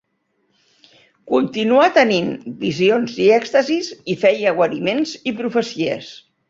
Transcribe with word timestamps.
Continuà 1.31 1.85
tenint 1.99 2.33
visions 2.65 3.21
i 3.27 3.31
èxtasis 3.39 3.95
i 4.15 4.21
feia 4.27 4.59
guariments 4.63 5.19
i 5.33 5.41
profecies. 5.45 6.15